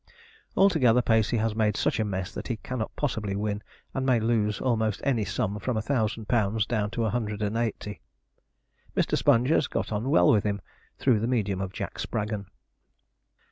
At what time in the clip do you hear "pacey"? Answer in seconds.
1.03-1.37